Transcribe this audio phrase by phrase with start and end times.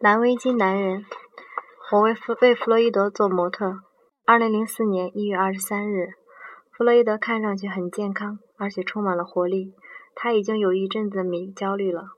[0.00, 1.04] 蓝围巾男人，
[1.90, 3.80] 我为弗为弗洛伊德做模特。
[4.24, 6.10] 二零零四年一月二十三日，
[6.70, 9.74] 弗洛伊德看上去很健康，而且充满了活力。
[10.14, 12.10] 他已经有一阵子没焦虑了，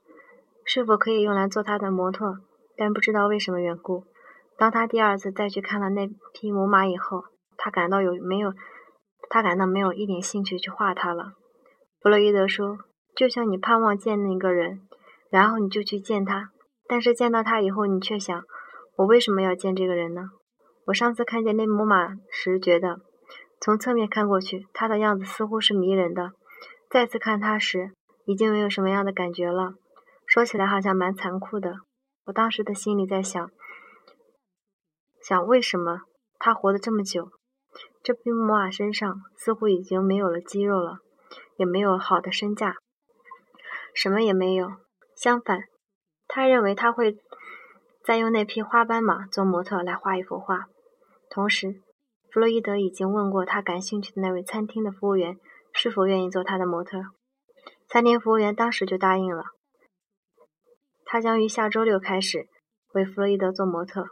[0.67, 2.41] 是否可以用来做他的模特？
[2.77, 4.05] 但不知道为什么缘故，
[4.59, 7.25] 当他第二次再去看了那匹母马以后，
[7.57, 8.53] 他感到有没有？
[9.31, 11.33] 他感到没有一点兴趣去画它了。
[12.03, 12.77] 弗洛伊德说
[13.17, 14.83] ：“就像你盼望见那个人，
[15.31, 16.51] 然后你就去见他。”
[16.91, 18.43] 但是见到他以后，你却想：
[18.97, 20.23] 我为什么要见这个人呢？
[20.87, 22.99] 我上次看见那母马时，觉得
[23.61, 26.31] 从侧面看过去，它的样子似乎是迷人的；
[26.91, 27.93] 再次看它时，
[28.25, 29.75] 已经没有什么样的感觉了。
[30.27, 31.77] 说起来好像蛮残酷的。
[32.25, 33.49] 我当时的心里在想：
[35.23, 36.01] 想为什么
[36.41, 37.31] 它活得这么久？
[38.03, 40.99] 这匹母马身上似乎已经没有了肌肉了，
[41.57, 42.75] 也没有好的身价，
[43.95, 44.73] 什么也没有。
[45.15, 45.70] 相反。
[46.33, 47.19] 他认为他会
[48.05, 50.69] 再用那匹花斑马做模特来画一幅画。
[51.29, 51.83] 同时，
[52.31, 55.41] 弗洛伊德已经问过他感兴趣的那位餐厅的服务员
[55.73, 57.03] 是否愿意做他的模特。
[57.89, 59.47] 餐厅服务员当时就答应了。
[61.05, 62.49] 他将于下周六开始
[62.93, 64.11] 为弗洛伊德做模特。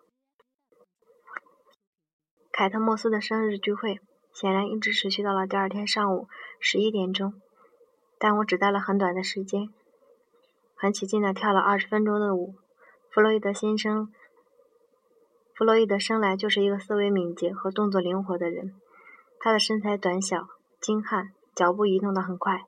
[2.51, 4.01] 凯特·莫斯的生日聚会
[4.33, 6.27] 显然一直持续到了第二天上午
[6.59, 7.35] 十一点钟，
[8.19, 9.69] 但我只待了很短的时间。
[10.79, 12.55] 很起劲地跳了二十分钟的舞。
[13.11, 14.13] 弗洛伊德先生，
[15.53, 18.75] 弗洛伊德生来就是一个思维敏捷和动作灵活的人。
[19.41, 20.47] 他的身材短小、
[20.81, 22.63] 精悍，脚步移动得很快。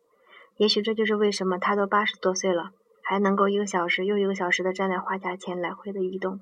[0.56, 6.41] 也许这就是为什么他都八十多岁了，还能够一个小时又一个小时地站在画架前来回的移动。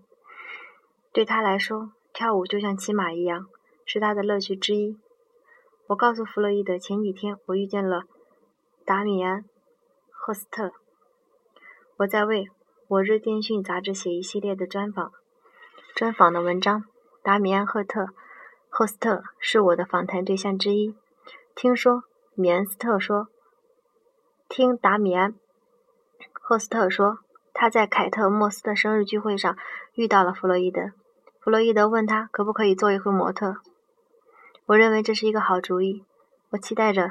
[1.12, 3.46] 对他来说，跳舞就像骑马一样，
[3.84, 4.98] 是他的乐趣之一。
[5.89, 8.05] 我告诉弗洛伊德，前几天我遇见了
[8.86, 9.42] 达米安·
[10.11, 10.72] 赫斯特。
[11.98, 12.44] 我在为
[12.86, 15.10] 《我日电讯》杂志写一系列的专访，
[15.96, 16.84] 专访的文章。
[17.24, 18.02] 达米安·赫特·
[18.68, 20.95] 赫斯特是我的访谈对象之一。
[21.56, 22.05] 听说
[22.36, 23.27] 米恩斯特说，
[24.48, 25.33] 听达米安·
[26.33, 27.18] 赫斯特说，
[27.52, 29.58] 他在凯特·莫斯的生日聚会上
[29.94, 30.92] 遇到了弗洛伊德。
[31.40, 33.56] 弗洛伊德问他可不可以做一回模特。
[34.67, 36.05] 我认为这是一个好主意。
[36.50, 37.11] 我期待着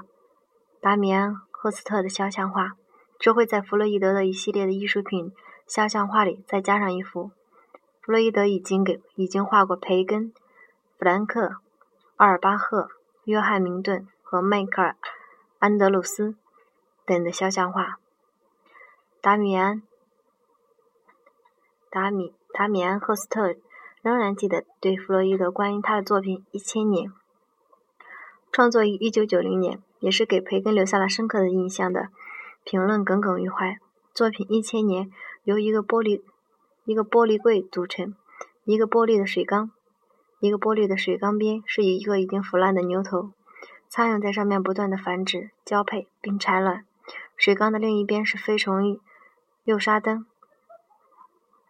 [0.79, 2.72] 达米安·赫斯特的肖像画。
[3.19, 5.33] 这会在弗洛伊德的一系列的艺术品
[5.66, 7.31] 肖像画里再加上一幅。
[8.01, 10.31] 弗洛伊德已经给已经画过培根、
[10.97, 11.57] 弗兰克、
[12.16, 12.89] 阿尔巴赫、
[13.25, 14.91] 约翰明顿和迈克尔·
[15.59, 16.35] 安德鲁斯
[17.06, 18.00] 等的肖像画。
[19.19, 19.81] 达米安·
[21.89, 23.56] 达米达米安·赫斯特
[24.01, 27.09] 仍然记得对弗洛伊德关于他的作品《一千年》，
[28.51, 32.09] 创作于一九九零年，也是给培根留下了深刻的印象的。
[32.69, 33.78] 评论耿耿于怀。
[34.13, 35.05] 作品《一千年》
[35.45, 36.22] 由一个玻璃
[36.83, 38.13] 一个玻璃柜组成，
[38.66, 39.72] 一个玻璃的水缸，
[40.41, 43.31] 一个玻璃的水缸边是一个已经腐烂的牛头，
[43.88, 46.85] 苍蝇在上面不断的繁殖、交配并产卵。
[47.38, 49.00] 水缸的另一边是飞虫
[49.63, 50.25] 诱杀灯，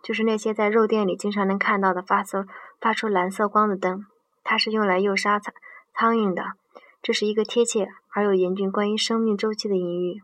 [0.01, 2.47] 就是那些在肉店里经常能看到的发色
[2.81, 4.07] 发出蓝色光的灯，
[4.43, 5.53] 它是用来诱杀苍
[5.93, 6.53] 苍蝇的。
[7.03, 10.23] 这是一个贴切而又严峻关于生命周期的隐喻。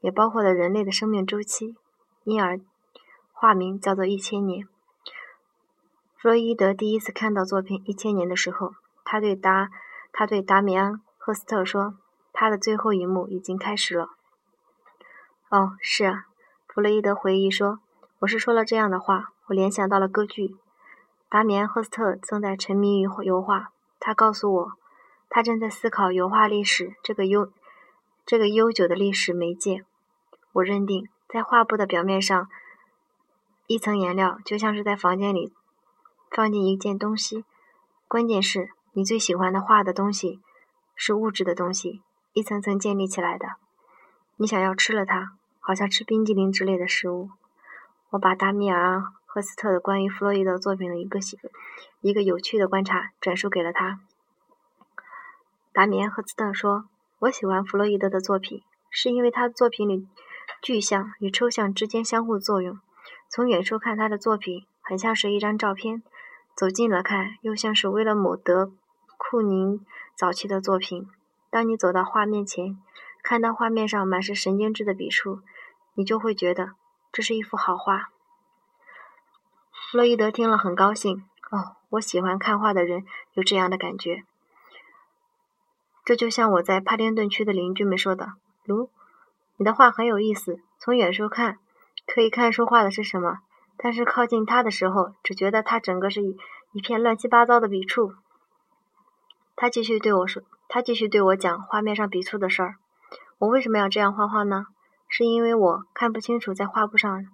[0.00, 1.76] 也包括了人类的生命周期，
[2.24, 2.60] 因而
[3.32, 4.66] 化名叫做《一千年》。
[6.16, 8.74] 弗洛伊德第一次看到作品《一千年》的时候，
[9.04, 9.70] 他对达
[10.12, 11.94] 他对达米安·赫斯特说
[12.32, 14.10] ：“他的最后一幕已经开始了。”
[15.50, 16.26] 哦，是啊，
[16.68, 17.80] 弗洛伊德回忆说
[18.20, 20.56] ：“我是说了这样的话，我联想到了歌剧。”
[21.30, 24.72] 达米安·赫斯特正在沉迷于油画，他告诉我，
[25.28, 27.50] 他正在思考油画历史这个悠
[28.26, 29.84] 这个悠久的历史媒介。
[30.52, 32.48] 我认定，在画布的表面上，
[33.66, 35.52] 一层颜料就像是在房间里
[36.30, 37.44] 放进一件东西。
[38.08, 40.40] 关键是你最喜欢的画的东西
[40.96, 42.02] 是物质的东西，
[42.32, 43.46] 一层层建立起来的。
[44.36, 47.30] 你想要吃了它，好像吃冰激凌之类的食物。
[48.10, 48.96] 我把达米尔·
[49.26, 51.20] 赫斯特的关于弗洛伊德作品的一个
[52.00, 54.00] 一个有趣的观察转述给了他。
[55.72, 56.86] 达米安·赫斯特说
[57.20, 60.08] ：“我喜欢弗洛伊德的作品，是因为他作品里。”
[60.62, 62.78] 具象与抽象之间相互作用。
[63.28, 66.02] 从远处看，他的作品很像是一张照片；
[66.56, 68.64] 走近了看，又像是威勒姆·德·
[69.16, 69.84] 库宁
[70.16, 71.08] 早期的作品。
[71.48, 72.76] 当你走到画面前，
[73.22, 75.40] 看到画面上满是神经质的笔触，
[75.94, 76.72] 你就会觉得
[77.12, 78.10] 这是一幅好画。
[79.92, 81.24] 洛伊德听了很高兴。
[81.50, 84.24] 哦，我喜欢看画的人有这样的感觉。
[86.04, 88.90] 这就像我在帕丁顿区的邻居们说的：“卢。”
[89.60, 91.58] 你的画很有意思，从远处看
[92.06, 93.40] 可以看出画的是什么，
[93.76, 96.38] 但是靠近他的时候，只觉得他整个是一
[96.72, 98.14] 一片乱七八糟的笔触。
[99.54, 102.76] 他继续对我说：“他继续对我讲画面上笔触的事儿。
[103.36, 104.68] 我为什么要这样画画呢？
[105.06, 107.26] 是因为我看不清楚在画布上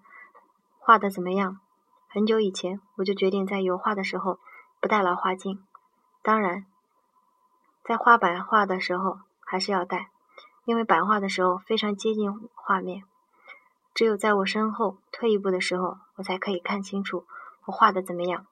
[0.80, 1.60] 画的怎么样。
[2.08, 4.40] 很久以前，我就决定在油画的时候
[4.80, 5.62] 不带老花镜。
[6.24, 6.66] 当然，
[7.84, 10.08] 在画板画的时候还是要带。”
[10.66, 13.04] 因为版画的时候非常接近画面，
[13.94, 17.24] 只有在我身后退一步的时候，我才可以看清楚
[17.66, 18.46] 我画的怎么样。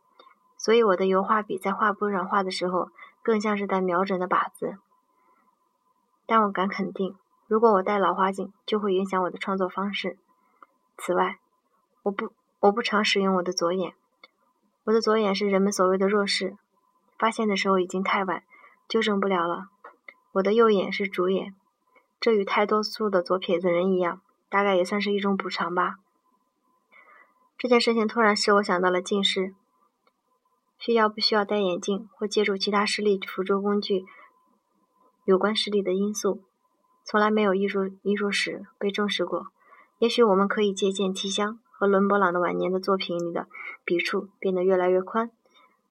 [0.56, 2.90] 所以我的油画笔在画布上画的时候，
[3.20, 4.78] 更像是在瞄准的靶子。
[6.25, 7.16] 但我敢肯定，
[7.49, 10.16] 如果我戴老花镜，就会影响我的创作方式。
[10.96, 11.40] 此外，
[12.05, 13.93] 我不我不常使用我的左眼，
[14.84, 16.56] 我的左眼是人们所谓的弱视，
[17.19, 18.44] 发现的时候已经太晚，
[18.88, 19.66] 纠正不了了。
[20.34, 21.56] 我的右眼是主眼。
[22.20, 25.96] 这与大多数的左撇子人一样，大概也算是一种补偿吧。
[27.58, 29.55] 这件事情突然使我想到了近视，
[30.78, 34.05] 需要不需要戴眼镜或借助其他视力辅助工具
[35.25, 36.43] 有关视力的因素，
[37.05, 39.49] 从来没有艺术艺术史被证实过。
[39.99, 43.49] 也许我们可以借鉴提香和伦勃朗的晚年的作品里的
[43.84, 45.31] 笔触变得越来越宽，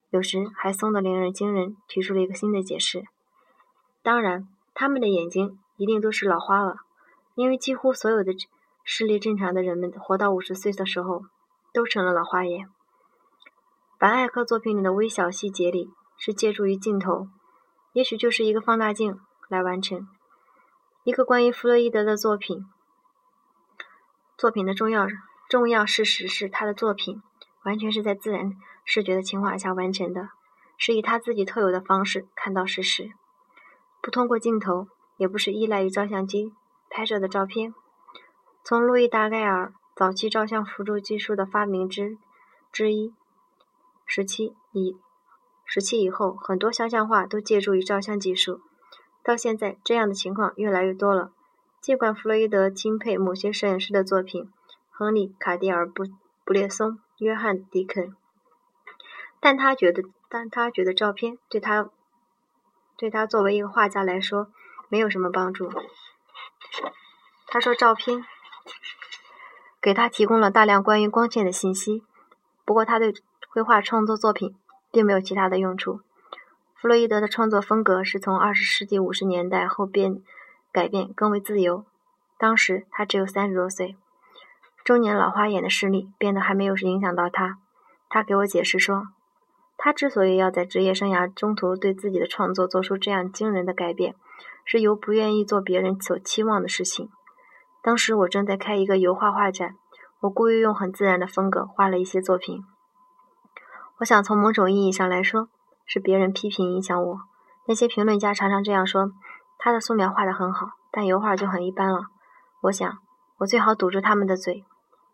[0.09, 3.05] 有时还松得令人惊人，提出了一个新的解释。
[4.03, 5.59] 当然，他们的眼睛。
[5.83, 6.77] 一定都是老花了，
[7.35, 8.31] 因为几乎所有的
[8.85, 11.25] 视力正常的人们活到五十岁的时候，
[11.73, 12.69] 都成了老花眼。
[13.99, 17.27] 白艾克作品里的微小细节里，是借助于镜头，
[17.91, 19.19] 也许就是一个放大镜
[19.49, 20.07] 来完成。
[21.03, 22.65] 一个关于弗洛伊德的作品，
[24.37, 25.05] 作品的重要
[25.49, 27.21] 重要事实是，他的作品
[27.65, 28.53] 完全是在自然
[28.85, 30.29] 视觉的情况下完成的，
[30.77, 33.11] 是以他自己特有的方式看到事实，
[34.01, 34.87] 不通过镜头。
[35.17, 36.53] 也不是依赖于照相机
[36.89, 37.73] 拍摄的照片。
[38.63, 42.17] 从路易·达盖尔早期照相辅助技术的发明之
[42.71, 43.13] 之一
[44.05, 44.97] 时期以
[45.65, 48.61] 时期以后，很多肖像画都借助于照相技术。
[49.23, 51.31] 到现在，这样的情况越来越多了。
[51.81, 54.51] 尽管弗洛伊德钦佩某些摄影师的作品，
[54.91, 56.03] 亨利·卡迪尔、布
[56.45, 58.15] 布列松、约翰·迪肯，
[59.39, 61.89] 但他觉得，但他觉得照片对他
[62.97, 64.49] 对他作为一个画家来说。
[64.93, 65.71] 没有什么帮助。
[67.47, 68.23] 他说，照片
[69.81, 72.03] 给他提供了大量关于光线的信息，
[72.63, 73.11] 不过他对
[73.49, 74.55] 绘画创作作品
[74.91, 76.01] 并没有其他的用处。
[76.75, 80.21] 弗洛伊德的创作风格是从二十世纪五十年代后变
[80.71, 81.83] 改变更为自由。
[82.37, 83.97] 当时他只有三十多岁，
[84.83, 87.57] 中年老花眼的视力变得还没有影响到他。
[88.09, 89.07] 他给我解释说，
[89.75, 94.13] 他之所以要在职业生涯中途对自己的创作做出这样惊人的改变。
[94.65, 97.09] 是由不愿意做别人所期望的事情。
[97.81, 99.75] 当时我正在开一个油画画展，
[100.21, 102.63] 我故意用很自然的风格画了一些作品。
[103.99, 105.49] 我想从某种意义上来说，
[105.85, 107.19] 是别人批评影响我。
[107.65, 109.11] 那些评论家常常这样说
[109.59, 112.07] ：“他的素描画得很好，但油画就很一般了。”
[112.63, 112.97] 我想，
[113.39, 114.65] 我最好堵住他们的嘴。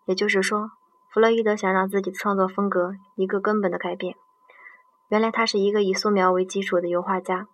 [0.06, 0.72] 也就是说，
[1.12, 4.16] 弗洛伊德想让自己的创作风格一个根本的改变。
[5.10, 7.48] 原来他是一个以素描为基础的油画家。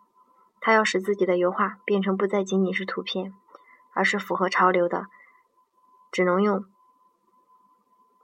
[0.65, 3.35] 他要使自己的油画变成不再仅仅是图片，
[3.94, 5.06] 而是符合潮流的，
[6.12, 6.65] 只能用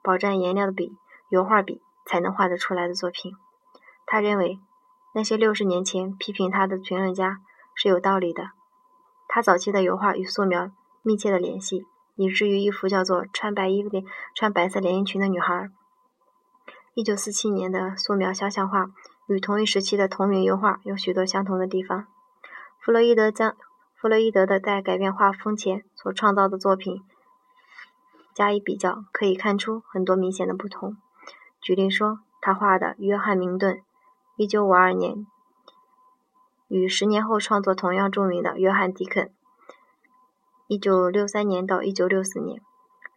[0.02, 0.98] 饱蘸颜料的笔——
[1.30, 3.36] 油画笔才能画得出来的作品。
[4.08, 4.60] 他认为，
[5.14, 7.42] 那些六十年前批评他的评论家
[7.76, 8.50] 是有道理的。
[9.28, 10.72] 他早期的油画与素描
[11.04, 15.54] 密切的联系，以至于一幅叫做《穿白衣的穿白色连衣裙的女孩》
[16.96, 18.88] 一九四七年的素描肖像画，
[19.28, 22.08] 与同一时期的同名油画有许多相同的地方。
[22.84, 23.56] 弗洛伊德将
[23.94, 27.04] 弗洛伊德的在改变画风前所创造的作品
[28.34, 30.98] 加以比较，可以看出很多明显的不同。
[31.62, 33.84] 举例说，他画的约翰明顿
[34.38, 35.28] ，1952年，
[36.70, 39.32] 与十年后创作同样著名的约翰迪肯
[40.68, 42.62] ，1963年到1964年，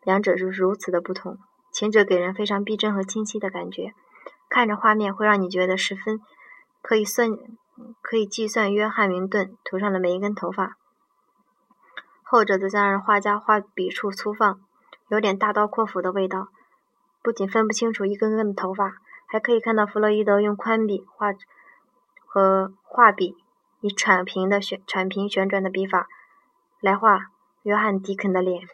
[0.02, 1.38] 两者是如此的不同。
[1.73, 3.94] 前者给人非常逼真和清晰的感觉，
[4.50, 6.21] 看着画面会让你觉得十分
[6.83, 7.30] 可以算。
[8.00, 10.76] 可以计算约翰明顿头上的每一根头发，
[12.23, 14.61] 后者则将让画家画笔触粗放，
[15.09, 16.49] 有点大刀阔斧的味道。
[17.21, 21.33] 不仅分不清楚一根根的头发，还可以看到弗洛伊德用宽笔画
[22.26, 23.37] 和画笔
[23.81, 26.07] 以铲平的旋铲平旋转的笔法
[26.81, 27.31] 来画
[27.62, 28.69] 约翰迪肯的脸。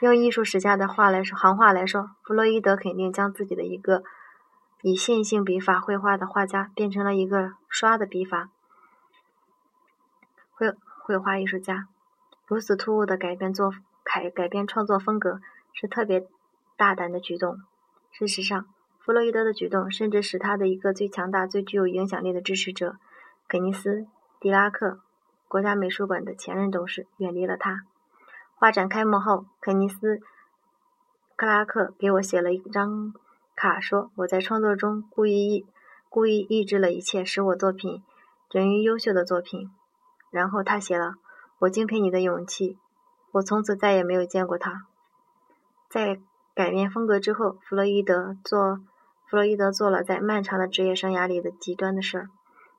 [0.00, 4.02] 用艺术史家的话来说，行话来说，弗洛伊德肯定将自己的一个。
[4.82, 8.50] 以线性笔法绘画的画家变成了一个刷的笔法
[10.50, 10.74] 绘
[11.04, 11.86] 绘画艺术家，
[12.46, 13.72] 如此突兀的改变作
[14.02, 15.40] 改改变创作风格，
[15.72, 16.26] 是特别
[16.76, 17.60] 大胆的举动。
[18.10, 18.66] 事实上，
[18.98, 22.96] 弗洛伊德的举动甚至使他的一个最强大、最具有影响力的支持者——
[23.46, 23.90] 肯尼斯·
[24.40, 25.00] 狄拉克，
[25.46, 27.84] 国家美术馆的前任董事，远离了他。
[28.56, 30.16] 画展开幕后，肯尼斯·
[31.36, 33.14] 克拉克给我写了一张
[33.62, 35.64] 卡，说我在创作中故意意
[36.08, 38.02] 故意抑制了一切使我作品
[38.50, 39.70] 臻于优秀的作品。
[40.32, 41.14] 然后他写了
[41.60, 42.76] ：“我敬佩你的勇气。”
[43.30, 44.88] 我从此再也没有见过他。
[45.88, 46.18] 在
[46.56, 48.80] 改变风格之后，弗洛伊德做
[49.28, 52.30] 弗洛伊德做了在漫长的职业生涯里的极端的事儿。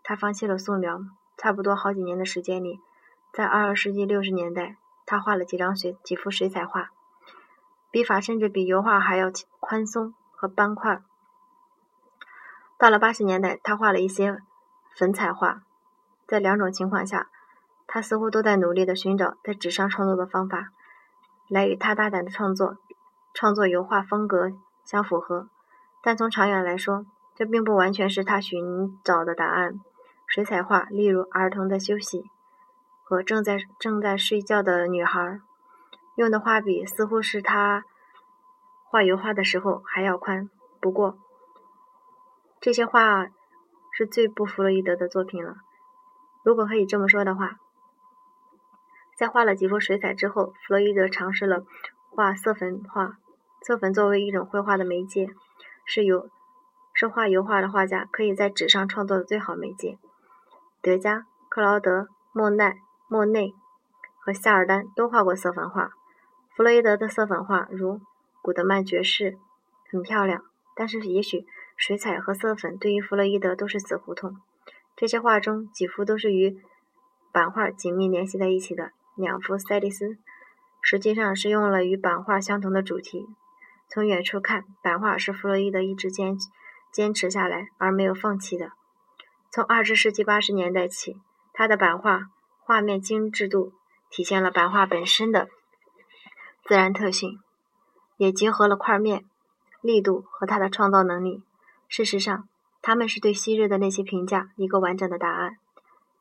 [0.03, 0.99] 他放弃了素描，
[1.37, 2.81] 差不多好几年的时间里，
[3.31, 4.75] 在二十世纪六十年代。
[5.05, 6.89] 他画了几张水几幅水彩画，
[7.89, 10.13] 笔法甚至比油画还要宽松
[10.43, 11.01] 和斑块。
[12.77, 14.39] 到了八十年代，他画了一些
[14.93, 15.61] 粉彩画。
[16.27, 17.29] 在两种情况下，
[17.87, 20.71] 他似乎都在努力地寻找在纸上创作的方法，
[21.47, 22.75] 来与他大胆的创作
[23.33, 24.51] 创作油画风格
[24.83, 25.47] 相符合。
[26.01, 29.79] 但从长远来说，这并不完全是他寻找的答案。
[30.27, 32.29] 水彩画，例如儿童在休息。
[33.01, 35.39] 和正在正在睡觉的女孩
[36.15, 37.85] 用的画笔，似乎是他
[38.93, 40.51] 画油画的时候还要宽。
[40.79, 41.17] 不过，
[42.61, 43.25] 这些画
[43.91, 45.55] 是最不弗洛伊德的作品了。
[46.43, 47.57] 如果可以这么说的话，
[49.17, 51.65] 在画了几幅水彩之后，弗洛伊德尝试了
[52.11, 53.17] 画色粉画。
[53.63, 55.33] 色粉作为一种绘画的媒介，
[55.85, 56.29] 是由
[56.93, 59.97] 是画油画的画家可以在纸上创作的最好媒介。
[60.83, 62.77] 德加、克劳德、莫奈。
[63.07, 63.55] 莫内
[64.19, 65.89] 和夏尔丹都画过色粉画。
[66.55, 67.99] 弗洛伊德的色粉画，如
[68.43, 69.37] 古德曼爵士，
[69.89, 70.43] 很漂亮。
[70.75, 71.45] 但是，也许
[71.77, 74.35] 水彩和色粉对于弗洛伊德都是死胡同。
[74.97, 76.61] 这些画中几幅都是与
[77.31, 78.91] 版画紧密联系在一起的。
[79.15, 80.17] 两幅塞利斯
[80.81, 83.25] 实际上是用了与版画相同的主题。
[83.89, 86.35] 从远处看，版画是弗洛伊德一直坚
[86.91, 88.71] 坚持下来而没有放弃的。
[89.49, 91.15] 从二十世纪八十年代起，
[91.53, 92.25] 他的版画。
[92.65, 93.73] 画面精致度
[94.09, 95.49] 体现了版画本身的
[96.63, 97.41] 自然特性，
[98.23, 99.25] 也结合了块面、
[99.81, 101.43] 力度和他的创造能力。
[101.89, 102.47] 事实上，
[102.81, 105.57] 他们是对昔日的那些评价一个完整的答案。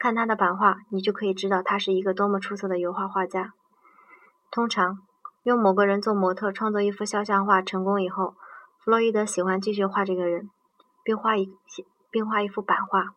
[0.00, 3.54] 看他的版画，你就可以知道他是一个多么出色的油画画家。
[4.50, 4.98] 通常，
[5.44, 8.34] 用某个人做模特创作一幅肖像画成功以后，
[8.80, 10.50] 弗洛伊德喜欢继续画这个人，
[11.04, 11.54] 并画一
[12.10, 13.14] 并画一幅版画。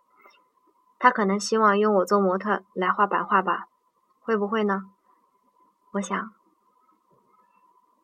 [1.00, 3.66] 他可能希望用我做模特来画版画吧？
[4.22, 4.84] 会不会呢？
[5.94, 6.32] 我想，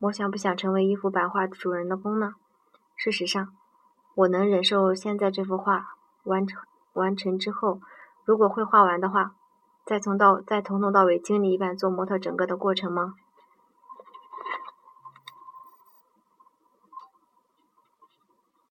[0.01, 2.34] 我想不想成为一幅版画主人的功呢？
[2.96, 3.50] 事实上，
[4.15, 6.60] 我能忍受现在这幅画完成
[6.93, 7.79] 完成之后，
[8.25, 9.36] 如果会画完的话，
[9.86, 13.13] 再从到再从头到尾经历一半做模特整个的过程吗？